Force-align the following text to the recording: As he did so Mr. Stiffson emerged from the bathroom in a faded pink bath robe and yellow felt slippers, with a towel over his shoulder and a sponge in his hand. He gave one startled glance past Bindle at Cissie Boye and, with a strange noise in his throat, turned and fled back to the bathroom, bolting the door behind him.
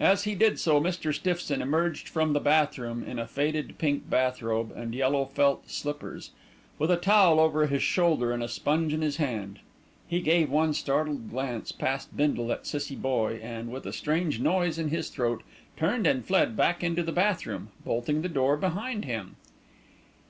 As 0.00 0.24
he 0.24 0.34
did 0.34 0.58
so 0.58 0.80
Mr. 0.80 1.12
Stiffson 1.12 1.60
emerged 1.60 2.08
from 2.08 2.32
the 2.32 2.40
bathroom 2.40 3.04
in 3.06 3.18
a 3.18 3.26
faded 3.26 3.76
pink 3.76 4.08
bath 4.08 4.40
robe 4.40 4.72
and 4.74 4.94
yellow 4.94 5.26
felt 5.26 5.68
slippers, 5.68 6.30
with 6.78 6.90
a 6.90 6.96
towel 6.96 7.38
over 7.38 7.66
his 7.66 7.82
shoulder 7.82 8.32
and 8.32 8.42
a 8.42 8.48
sponge 8.48 8.94
in 8.94 9.02
his 9.02 9.18
hand. 9.18 9.58
He 10.08 10.22
gave 10.22 10.48
one 10.48 10.72
startled 10.72 11.28
glance 11.28 11.72
past 11.72 12.16
Bindle 12.16 12.50
at 12.52 12.66
Cissie 12.66 12.96
Boye 12.96 13.38
and, 13.42 13.70
with 13.70 13.84
a 13.84 13.92
strange 13.92 14.40
noise 14.40 14.78
in 14.78 14.88
his 14.88 15.10
throat, 15.10 15.42
turned 15.76 16.06
and 16.06 16.24
fled 16.24 16.56
back 16.56 16.80
to 16.80 17.02
the 17.02 17.12
bathroom, 17.12 17.68
bolting 17.84 18.22
the 18.22 18.30
door 18.30 18.56
behind 18.56 19.04
him. 19.04 19.36